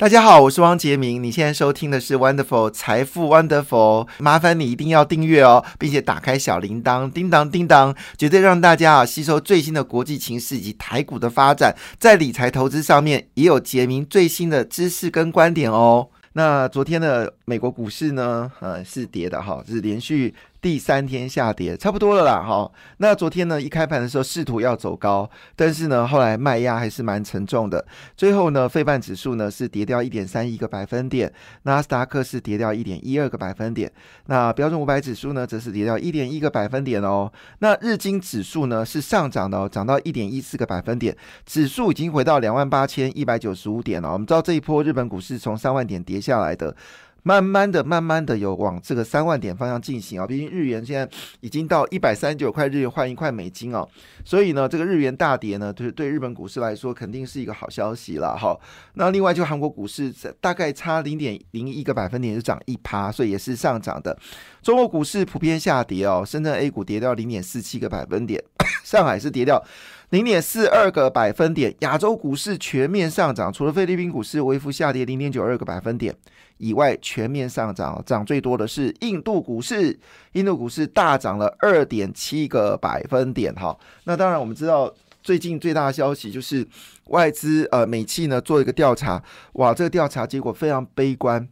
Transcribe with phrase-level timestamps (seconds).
[0.00, 1.22] 大家好，我是汪杰明。
[1.22, 16.08] 你现在收听的是 Wonderful 财富 Wonderful，麻烦你一定要订阅哦，并且打开小铃铛，叮当叮当，绝对让大家啊吸收最新的国际情势以及台股的发展，在理财投资上面也有杰明最新的知识跟观点哦。
[16.32, 20.34] 那昨天的美国股市呢，呃，是跌的哈，是连续。
[20.60, 22.70] 第三天下跌，差不多了啦，哈。
[22.98, 27.86] 那昨天呢，一开盘的时候试图要走高，但是呢，后来卖压还是蛮沉重的。
[28.14, 31.32] 最后呢，费半指数呢是跌掉一点三一个百分点，
[31.62, 33.90] 纳斯达克是跌掉一点一二个百分点，
[34.26, 37.32] 那标准五百指数呢则是跌掉一点一个百分点哦。
[37.60, 44.12] 那日经指数呢是上涨的哦，涨到一点一四个百分点，指数已经回到两万八千一百九十五点了。
[44.12, 46.76] 我们知道这一波日本股市从三万点跌下来的。
[47.22, 51.08] 慢慢的、慢慢的有往这个三万点方向进行啊，毕竟日元现在
[51.40, 53.86] 已经到一百三十九块日元换一块美金哦，
[54.24, 58.58] 所以呢，这个日元大跌呢，就是对日本股市来说肯定是一个好消息了哈。
[58.94, 64.16] 那另外就韩国股市大概差零点零一个百分点就涨一趴，所以也是上涨的。
[64.62, 68.42] 中国股市普遍下跌哦，深圳 A 股跌掉零点四七个百分点，
[68.84, 69.62] 上海是跌掉。
[70.10, 76.12] 零点四二个百分点，亚洲股市全面上涨，除了菲律宾股市微幅下跌零点九二个百分点
[76.56, 78.02] 以外，全面上涨。
[78.04, 79.96] 涨最多的是印度股市，
[80.32, 83.54] 印度股市大涨了二点七个百分点。
[83.54, 86.66] 哈，那当然我们知道，最近最大的消息就是
[87.04, 89.22] 外资呃美企呢做一个调查，
[89.52, 91.48] 哇，这个调查结果非常悲观。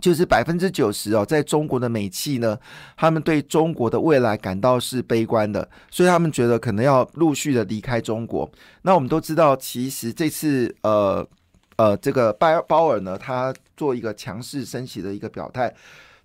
[0.00, 2.58] 就是百分之九十哦，在中国的美企呢，
[2.96, 8.50] 他们对中国的未来感到是悲观的，所以他们觉得可能要陆续的离开中国。
[8.82, 11.26] 那我们都知道，其实这次呃
[11.76, 15.72] 呃，这个拜鲍尔呢，他做一个强势升息的一个表态，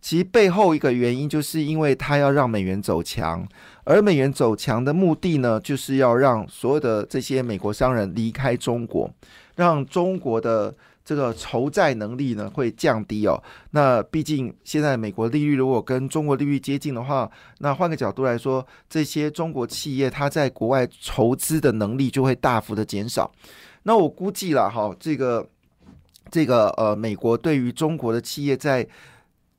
[0.02, 3.48] 其背后一个原因就是因为他要让美元走强，
[3.84, 9.12] 而美元走强的目的呢，就是要让所有的这些美国商人离开中国，
[9.56, 10.74] 让中国的。
[11.06, 13.42] 这个筹债能力呢会降低哦。
[13.70, 23.32] 那毕竟现在美国利率如果跟中国利率接近的话，那换个角度来说，这些中国企业它在国外筹资的能力就会大幅的减少。
[23.84, 25.48] 那我估计了哈，这个
[26.32, 28.86] 这个呃，美国对于中国的企业在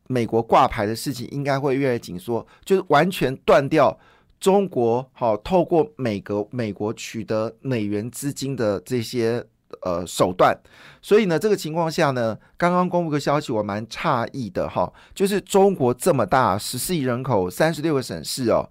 [0.08, 3.96] 美国挂牌的事情应该会越来越紧缩，就是完全断掉
[4.40, 9.46] 中国好透过美国美国取得美元资金的这些。
[9.82, 10.56] 呃，手段，
[11.02, 18.68] 所以呢，这个情况下呢，刚刚公布个消息，我蛮诧异的哈，就是中国这么大，十四亿人口，三十六个省市哦，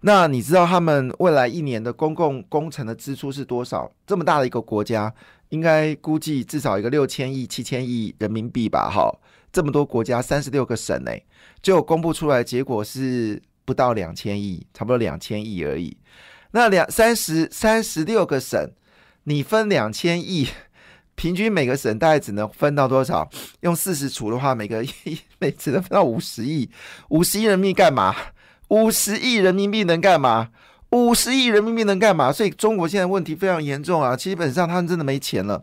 [0.00, 3.92] 那你知道他们未来一年的公共工程的支出是多少？
[4.06, 5.12] 这么大的一个国家，
[5.50, 8.90] 应该估计至少一个六千亿、七千亿人民币吧？
[8.90, 9.14] 哈，
[9.52, 11.12] 这么多国家，三十六个省呢，
[11.60, 15.96] 就公布出来结果是不到两千亿，差不多两千亿而已。
[16.52, 18.70] 那两三十三十六个省。
[19.24, 20.48] 你分两千亿，
[21.14, 23.28] 平均每个省大概只能分到多少？
[23.60, 24.90] 用四十除的话，每个亿
[25.38, 26.70] 每只能分到五十亿。
[27.10, 28.14] 五十亿人民币干嘛？
[28.68, 30.50] 五十亿人民币能干嘛？
[30.90, 32.32] 五十亿人民币能干嘛？
[32.32, 34.16] 所以中国现在问题非常严重啊！
[34.16, 35.62] 基本上他们真的没钱了。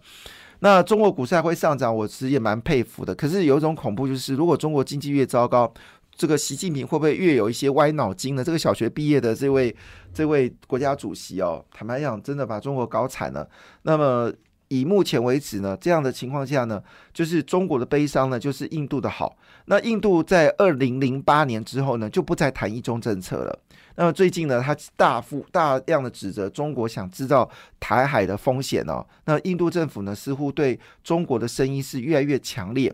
[0.59, 3.13] 那中国股市还会上涨，我其实也蛮佩服的。
[3.13, 5.73] 可是有一种恐怖，就是如果中国经济越糟糕。
[6.17, 8.43] 这个习近平会不会越有一些歪脑筋呢？
[8.43, 9.73] 这个小学毕业的这位
[10.13, 13.47] 这位国家主席哦，坦白讲，真的把中国搞惨了。
[13.83, 14.33] 那么
[14.69, 16.81] 以目前为止呢，这样的情况下呢，
[17.13, 19.37] 就是中国的悲伤呢，就是印度的好。
[19.65, 23.59] 那印度在二零零八年之后呢，就不再谈一中政策了。
[23.95, 27.49] 那么最近呢，他大幅大量的指责中国想制造
[27.79, 29.05] 台海的风险哦。
[29.25, 32.93] 那印度政府呢，似乎对中国的声音是越来越强烈。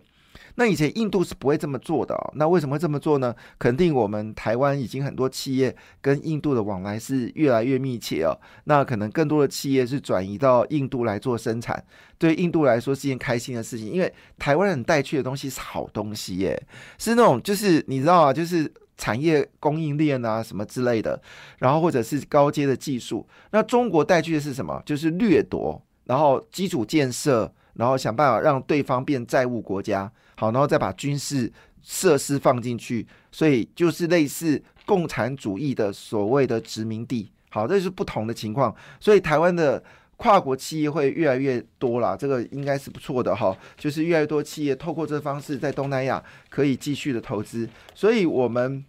[0.55, 3.35] 那以前印度是不会这么做的哦，那为什么会这么做呢？
[3.57, 11.83] 肯定我们台湾已经很多企业跟印度的往来是越来越密切哦，那可能更多的企业是转移到印度来做生产，
[12.17, 16.61] 对印度来说是件开心的事情，因为台湾人带去的东西是好东西耶，
[16.97, 21.19] 是那种就是你知道啊，就是产业供应链啊什么之类的，
[21.57, 24.81] 然后或者是高阶的技术，那中国带去的是什么？
[24.85, 30.11] 就是掠夺，然后基础建设，然后想办法让对方变债务国家。
[30.35, 37.31] 好，然后再把军事设施放进去，所以就是类似共产主义的所谓的殖民地。
[37.49, 39.81] 好，这是不同的情况，所以台湾的
[40.17, 43.55] 跨国企业会越来越多啦，这个应该是不错的哈。
[43.78, 48.84] 就是越来越多企业透过这方式在东南亚可以继续的投资，所以我们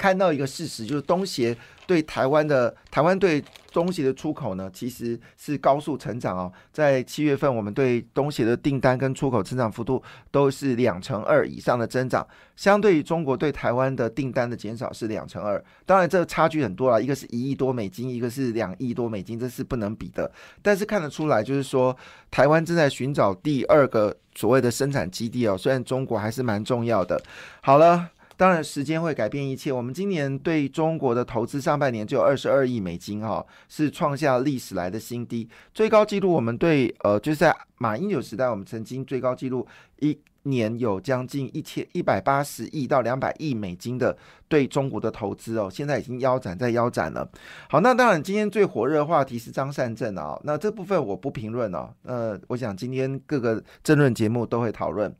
[0.00, 1.54] 看到一个事实，就是东协
[1.86, 6.50] 对台湾的台湾对东协的出口呢，其实是高速成长哦。
[6.72, 12.26] 在七月份，我们对东协的订单跟出口增长幅度都是两成二以上的增长，
[12.56, 15.62] 相对于中国对台湾的订单的减少是两成二。
[15.84, 20.32] 当然，这个差距很多了，一个是一亿多美金，一个是两亿多美金，这是不能比的。
[20.62, 21.94] 但是看得出来，就是说
[22.30, 25.58] 台湾正在寻找第二个所谓的生产基地哦。
[25.58, 27.20] 虽然中国还是蛮重要的。
[27.60, 28.08] 好了。
[28.40, 29.70] 当然，时间会改变一切。
[29.70, 35.46] 我们今年对中国的投资，上半年就有二十二亿美金，哈，是创下历史来的新低。
[35.74, 39.66] 最高纪录，我们对呃，就是在马英九时代，我们曾经最高纪录
[39.98, 44.16] 一年有将近一千一百八十亿到两百亿美金的
[44.48, 47.30] 对中国的投资哦，现在已经腰斩在腰斩了。
[47.68, 51.90] 好，那当然，今天最火热的话题是张善政啊，那这部分我不评论哦。
[52.04, 55.14] 呃，我想今天各个争论节目都会讨论。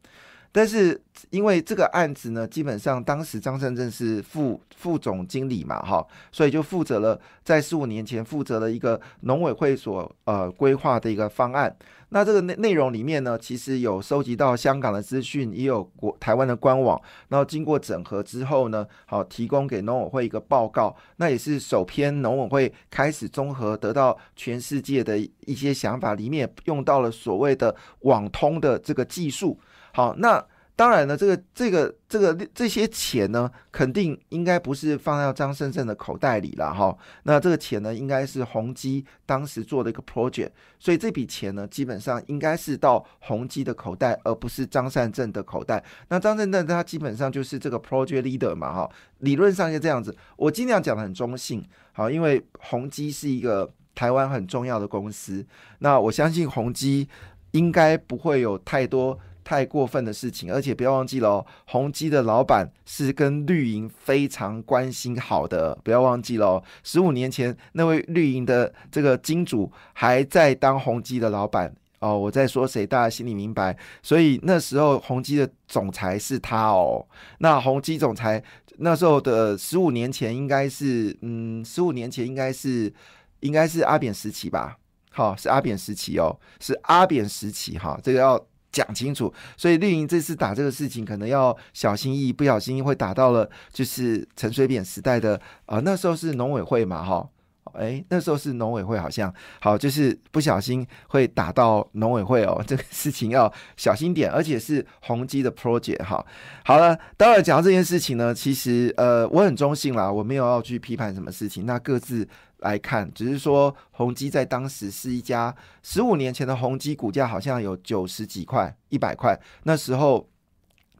[0.53, 1.01] 但是
[1.31, 11.75] 因为这个案子呢，基本上当时张胜正是副副总经理嘛，哈，所以就负责了在十五年前负责了一个农委会所呃规划的一个方案。
[12.13, 20.97] 那这个内内容里面呢，其实有收集到香港的资讯，也有国台湾的官网，然后经过整合之后呢，好提供给农委会一个报告。
[21.19, 25.17] 那也是首篇农委会开始综合得到全世界的
[25.47, 29.57] 一些想法，里面用到了所谓的网通的这个技术。
[29.93, 30.45] 好，那
[30.77, 36.97] 当然呢，这个这个这个这些钱呢，肯定应该不是放在张胜胜的口袋里了哈。
[37.25, 40.49] 那这个钱呢，应该是宏基当时做的一个 project，
[40.79, 45.85] 所以这笔钱呢，基本上应该是到宏基的口袋，而不是张善政的口袋。
[46.09, 50.17] 那张善政他基本上就是这个 project leader 嘛哈，理论上就这样子。
[50.39, 55.45] 我尽量讲的很中性，好，因为宏基是一个台湾很重要的公司，
[55.81, 57.07] 那我相信宏基
[57.51, 59.19] 应该不会有太多。
[59.51, 66.63] 太过分的事情，而且不要忘记了哦，宏基的老板是跟绿营非常关心好的，不要忘记了哦。
[66.85, 73.77] 十五年前那位绿营的这个金主还在当宏基的老板哦，我在说谁，大家心里明白。
[74.05, 77.05] 所以那时候宏基的总裁是他哦。
[77.41, 78.41] 那宏基总裁
[78.79, 82.95] 那时候的十五年前应该是，嗯，十五年前应该是
[83.41, 84.79] 应该是阿扁时期吧？
[85.11, 88.41] 好，是阿扁时期哦，是阿扁时期哈，这个要。
[88.73, 97.29] 讲清楚，所以绿营这次打这个事情可能要小心翼翼，不小心会打到了就是陈水扁时代的啊，那时候是农委会嘛，哈，
[97.73, 106.25] 哎，那时候是农委会，好像好，就是不小心会打到农委会哦，这个事情要小心点，而且是宏基的 project 哈。
[106.65, 112.29] 好了，当然讲到这件事情呢，其实呃，我很中性啦，我没有要去批判什么事情，那各自。
[112.63, 120.29] 来看，只是说宏基在当时是一家十五年前的宏基股价好像有九十几块、一百块，那时候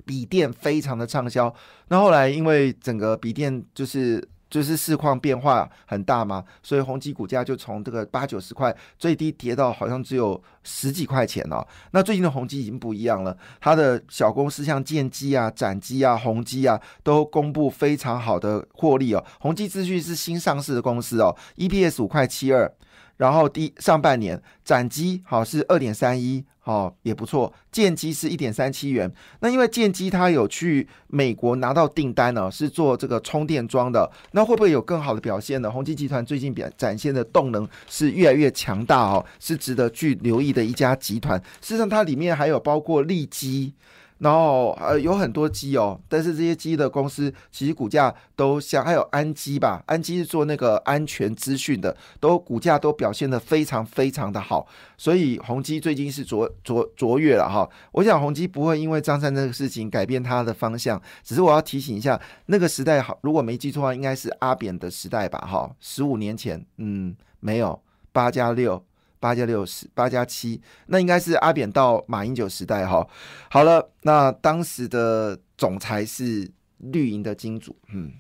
[0.07, 1.55] 笔电非常的畅销。
[1.89, 4.27] 那后来因为整个笔电就是。
[4.51, 11.65] 就是市况变化很大嘛，所以宏基股价就从这个八九十块最低跌到好像只有十几块钱哦。
[11.93, 19.25] 那最近的宏基已经不一样了，它的小公司像建机啊、展机啊、宏基啊，都公布非常好的获利哦。
[19.39, 22.75] 宏基资讯是新上市的公司哦，EPS 五块七二。
[23.17, 27.53] 然后第上半年展机好是二点三一，哦也不错。
[27.73, 29.11] 建基是一点三七元。
[29.41, 34.11] 那因为建基它有去美国拿到订单呢，是做这个充电桩的。
[34.33, 35.71] 那会不会有更好的表现呢？
[35.71, 41.39] 宏基集团最近表展现的动能是越来越强大哦，是值得去留意的一家集团。
[41.61, 43.75] 事实上，它里面还有包括利基。
[44.21, 57.69] 然后呃有很多机哦，但是这些机的公司其实股价都像，还有安基吧，安基是做那个安全资讯的，都股价都表现的非常非常的好，所以宏基最近是卓卓卓越了哈。
[57.93, 67.81] 我想宏基不会因为张三这个事情改变它的方向，只是我要提醒一下，那个时代好，如果没记错的话，应该是阿扁的时代吧哈，十五年前，嗯，没有
[68.13, 68.85] 八加六。
[69.21, 73.07] 八加六十，八加七，那应该是阿扁到马英九时代哈。
[73.49, 78.11] 好了，那当时的总裁是绿营的金主，嗯，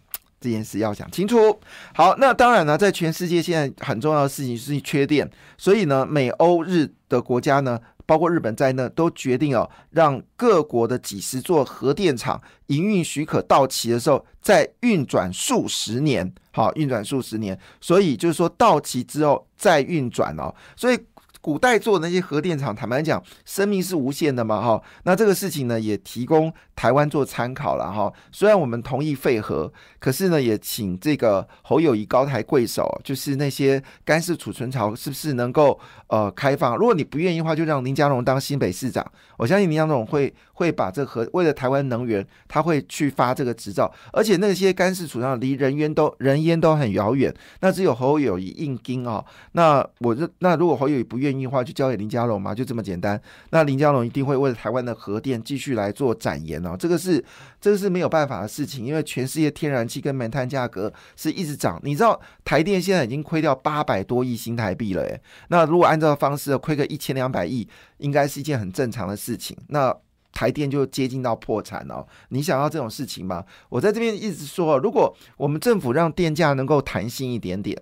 [0.40, 1.58] 这件事要讲清楚。
[1.94, 5.28] 好，那当然呢，在全世界现在很重要的事情是缺电，
[5.58, 7.80] 所以呢，美欧日的国家呢。
[8.06, 17.58] 包括日本在内，都决定哦，让各国的几十座核电厂营运许可到期的时候，再运转数十年，好，运转数十年。
[17.80, 20.54] 所以就是说到期之后再运转哦。
[20.76, 20.98] 所以
[21.40, 24.82] 古代做的那些核电厂，坦白讲，生命是无限的嘛，哈。
[25.04, 28.12] 那这个事情呢，也提供台湾做参考了，哈。
[28.30, 35.78] 虽然我们同意废核，可是呢，也请这个侯友谊高抬贵手，就是那些干式储存槽是不是能够
[36.08, 36.76] 呃开放？
[36.76, 39.04] 如果你不愿意的话，就让林佳龙当新北市长。
[39.38, 43.90] 我相信林佳龙会 会把这核为了台湾能源，他会去发这个执照。
[44.12, 49.24] 而且那些干式储存离人烟都人烟都很遥远，那只有侯友谊硬盯啊。
[49.52, 53.20] 那我这那如果侯友谊不愿意愿意的话，就交给林佳龙嘛，就这么简单。
[53.50, 57.24] 那林佳龙一定会为了台湾的核电继续来做展言哦，这个是
[57.60, 61.80] 这个是没有办法的事情，因为全世界天然气跟煤炭价格是一直涨。
[61.84, 67.66] 你知道台电现在已经亏掉八百多亿新台币了，诶，那如果按照方式亏个一千两百亿，
[67.98, 69.56] 应该是一件很正常的事情。
[69.68, 69.94] 那
[70.32, 73.44] 台电就接近到破产了，你想要这种事情吗？
[73.68, 77.76] 我在这边一直说，如果我们政府让电价能够弹性一点点，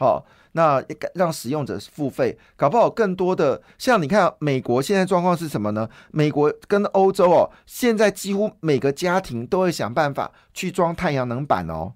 [0.00, 0.26] 好。
[0.52, 0.82] 那
[1.14, 5.88] 让使用者付费，搞不好更多的像你看，美国现在状况是什么呢？
[6.10, 11.92] 美国跟欧洲哦，现在几乎每个家庭都会想办法去装太阳能板哦。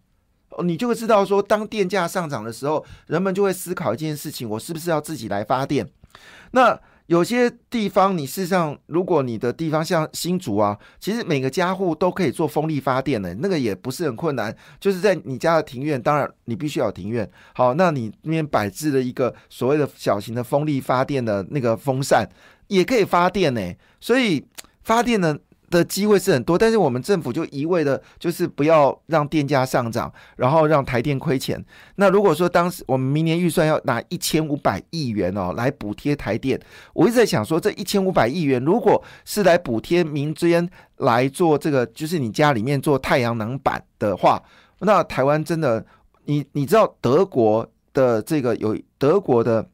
[0.62, 5.90] 你就会知道说，当电价上涨的时候，人们就会思考一件事情：我是不是要自己来发电？
[6.52, 6.80] 那。
[7.06, 14.54] 有些地方，你事实上，如果你的地方像新竹啊，其实每个家户都可以做风力发电的，那个也不是很困难。
[14.80, 17.30] 就是在你家的庭院，当然你必须要庭院。
[17.54, 22.26] 好，那你那边摆置了一个所谓的小型的风力发电的那个风扇，
[22.68, 23.73] 也可以发电呢。
[24.00, 24.44] 所以
[24.82, 25.38] 发电呢。
[25.71, 31.62] 的机会是很多，但是我们政府就一味的，就是不要让电价上涨，然后让台电亏钱。
[31.97, 36.61] 那如果说当时我们明年预算要拿一千五百亿元哦来补贴台电，
[36.92, 40.68] 我一直在想说，这一千五百亿元如果是来补贴民间
[40.99, 44.42] 来做这个，就是你家里面做太阳能板的话，
[44.80, 45.85] 那台湾真的，
[46.26, 49.66] 你你知道德国的这个有德国的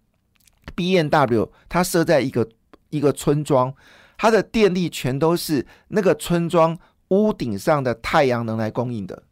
[0.75, 2.49] B N W，它设在一个
[2.89, 3.75] 一个村庄。
[4.23, 9.23] 它的电力全都是那个村庄屋顶上的太阳能来供应的，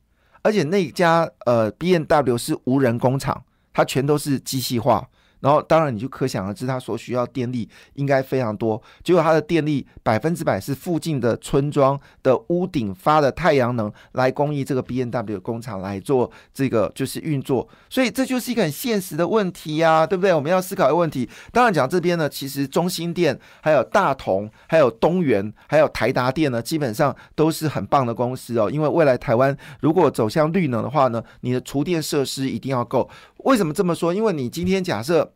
[0.40, 5.06] 而且那家呃 B N W 是无人工厂，它全都是机器化。
[5.40, 8.80] 然后，当然你就可想而知，它所需要电力应该非常多。
[9.04, 17.68] 结果它的电力百分之百是附近的村庄的屋顶发的太阳能来供应这个 B N W 工厂来做这个就是运作。
[17.88, 20.34] 所以这就是一个很现实的问题呀，对不对？
[20.34, 21.28] 我们要思考一个问题。
[21.52, 28.70] 当然讲这边呢，其实中心电、还有大同、还有东元、还有台达电呢，基本上都是很棒的公司哦。
[28.70, 33.08] 因为未来台湾如果走向绿能的话呢，你的厨电设施一定要够。
[33.38, 34.14] 为什么这么说？
[34.14, 35.34] 因为你今天假设。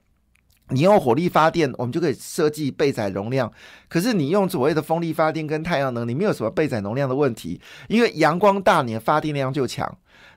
[0.69, 3.53] 你用火力发电，我们就可以设计备载容量。
[3.89, 9.87] 可是你用所谓的风力发电跟太阳能，你没有什么备载容量的问题，因为阳光大，你的发电量就强；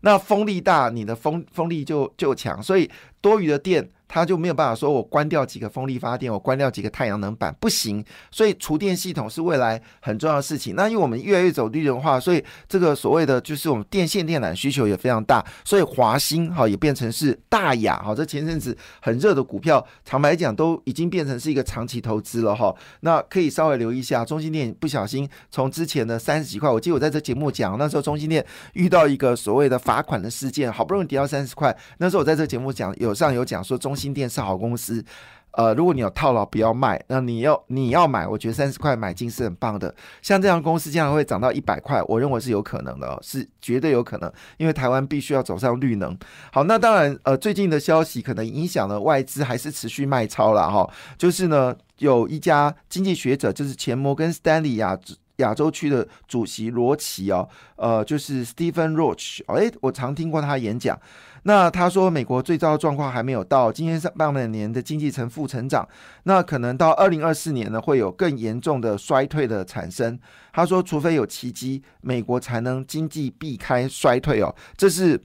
[0.01, 2.89] 那风力大，你的风风力就就强，所以
[3.21, 3.89] 多余的电。
[4.07, 8.03] 它就没有办法说，我关掉几个风力发电，我关掉几个太阳能板，不行。
[8.31, 10.75] 所以厨电系统是未来很重要的事情。
[10.75, 15.43] 那因为我们越来越走绿能化，所以这个所谓的就是我们电线电缆需求也非常大。
[15.63, 22.73] 所以华兴哈也变成是大雅哈，这前阵子很热的股票，坦白讲都已经变成是一个长期投资了哈。
[22.99, 33.94] 那可以稍微留意一下，中心电不小心从之前的三十几块，我记得我在这节目讲，那时候中心电遇到一个所谓的罚款的事件，好不容易跌到三十块，那时候我在这节目讲有上有讲说中。
[33.95, 35.03] 新店是好公司，
[35.51, 37.01] 呃，如果你有套牢，不要卖。
[37.07, 39.93] 那你要你要买，我觉得三十块买进是很棒的。
[40.21, 44.29] 像这样公司将来会涨到一百块，我认为是有可能的，是绝对有可能。
[44.57, 46.17] 因为台湾必须要走上绿能。
[46.51, 50.89] 好，那当然，呃，最近的消息可能影响了外资，还是持续卖超了哈。
[51.17, 54.99] 就是呢，有一家经济学者，就是前摩根斯丹利亚
[55.37, 57.47] 亚洲区的主席罗奇哦，
[57.77, 60.99] 呃，就是 Stephen Roach，哎，我常听过他演讲。
[61.47, 65.87] 那他说，美国最糟的状况还没有到，今天上半年的经济呈负成长，
[66.23, 70.19] 那可能到二零二四年呢，会有更严重的衰退的产生。
[70.51, 75.21] 他说，除非有奇迹，美国才能经济避开衰退哦，这是。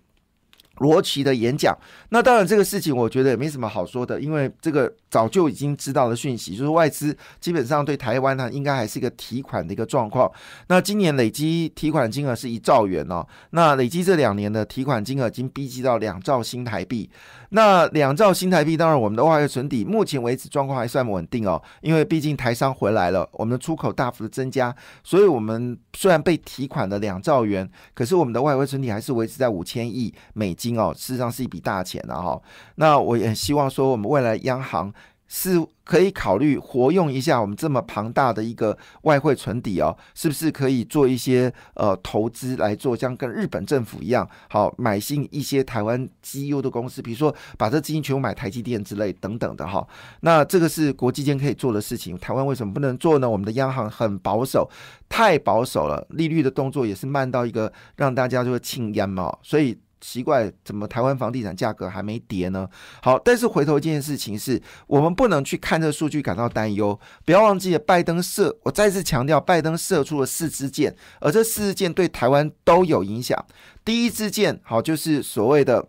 [0.81, 1.77] 罗奇的演讲，
[2.11, 10.31] 那当然这个事情我觉得也没什么好说的，因为这个早就已经知道的讯息，就是外资基本上对台湾呢，应该还是一个提款的一个状况。
[10.69, 17.09] 那今年累积提款金额是一兆元哦，那累积这两年的提款金额已经逼近到两兆新台币。
[17.51, 32.41] 那两兆新台币，当然我们的外汇存底目前为止状况还算稳定哦，因为毕竟台商回来了，我们的出口大幅的增加，所以我们虽然被提款了两兆元，可是我们的外汇存底还是维持在五千亿美金哦，事实上是一笔大钱了哈。
[32.77, 34.93] 那我也希望说，我们未来央行
[35.33, 49.87] 是可以考虑活用一下我们这么庞大的一个外汇存底哦，是不是可以做一些呃投资来做，像跟日本政府一样，好买进一些台湾绩优的公司，比如说把这资金全部买台积电之类等等的哈。
[50.23, 53.31] 那这个是国际间可以做的事情，台湾为什么不能做呢？
[53.31, 54.69] 我们的央行很保守，
[55.09, 59.79] 太保守了，利率的动作也是慢到一个让大家就会庆烟嘛，所以。
[60.01, 62.69] 奇怪，怎么台湾房地产价格还没跌呢？
[63.03, 66.99] 好，但是回头一件事情是，我们不能去看这数据感到担忧。
[67.25, 73.45] 不要忘记了，拜登射，我再次强调，拜登射出了四支箭，而这四支箭对台湾都有影响。
[73.85, 75.87] 第一支箭，好，就是所谓的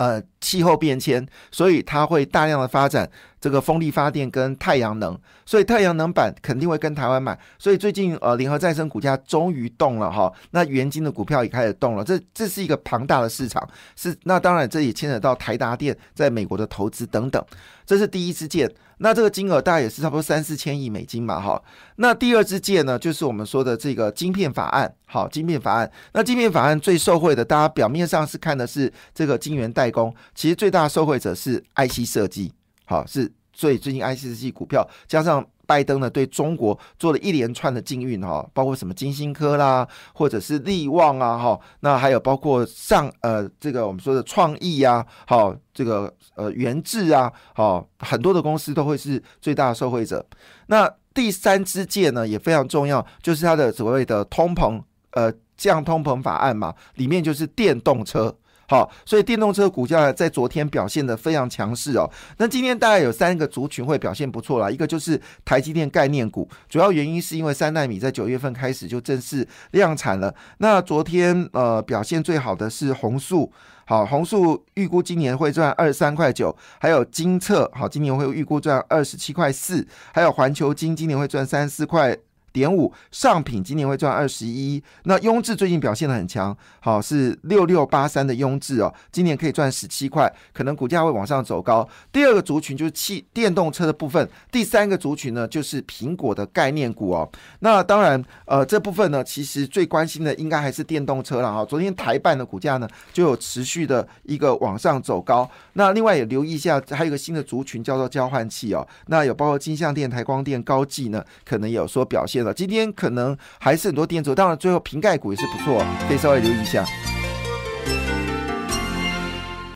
[0.00, 3.08] 呃气候变迁，所以它会大量的发展。
[3.38, 7.38] 这个风力发电跟太阳能，所以太阳能板肯定会跟台湾买。
[7.58, 12.04] 所以最近呃，联合再生股价终于动了哈，那元晶的股票也开始动了。
[12.04, 13.66] 这这是一个庞大的市场，
[13.96, 17.42] 是那当然这也牵扯到台达电在美国的投资等等。
[17.86, 18.70] 这是第一支箭，
[19.02, 21.60] 那这个金额大概也是差不多三四千亿美金嘛哈。
[21.96, 24.94] 那第二支箭呢，就是我们说的这个晶片法案。
[25.06, 32.52] 好，晶片法案，那晶片法案最受惠的，大家表面上是看的是这个晶圆代工，其实最大受惠者是 IC 设计。
[32.84, 50.26] 好，是最最近 IC 设计股票加上拜登呢，对中国做了一连串的禁运哈，包括什么金星科啦，或者是力旺啊哈，那还有包括上呃这个我们说的创意呀，好这个呃元智啊，好很多的公司都会是最大的受惠者。
[50.66, 58.36] 那第三支箭呢也非常重要，就是它的所谓的通膨呃降通膨法案嘛，里面就是电动车。
[58.70, 62.08] 好，所以电动车股价在昨天表现的非常强势哦。
[62.38, 70.32] 那今天大概有三个族群会表现不错啦，一个就是台积电概念股，主要原因是因为三纳米在九月份开始就正式量产了。
[70.58, 73.50] 那昨天呃表现最好的是红树，
[73.86, 79.84] 好，红树预估今年会赚二十三块九，还有金策，好，今年会预估赚二十七块四，
[80.14, 82.16] 还有环球金今年会赚三四块。
[82.52, 91.88] 点五上品今年会赚二十一，那雍智最近表现的很强，好是六六八三的雍智哦，今年可以赚十七块，可能股价会往上走高。
[92.12, 97.30] 第二个族群就是汽电动车的部分，第三个族群呢就是苹果的概念股哦。
[97.60, 101.64] 那当然，呃，这部分呢其实最关心的应该还是电动车了哈。
[101.64, 105.48] 昨天台办的股价呢就有持续的一个往上走高。
[105.74, 108.86] 那另外也留意一下，还有一个新的族群叫做交换器哦。
[109.06, 112.39] 那有包括金相电、台光电、高技呢，可能有说表现。
[112.54, 116.84] 今天可能还是很多电子，当然最后瓶盖股也是不错，可以稍微留意一下。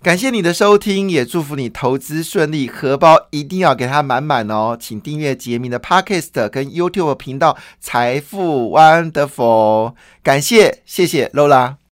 [0.02, 4.76] 感谢你的收听，也祝福你投资顺利，荷包一定要给它满满哦！
[4.78, 11.76] 请订阅杰明的 Podcast 跟 YouTube 频道财富 Wonderful，感谢谢谢 Lola。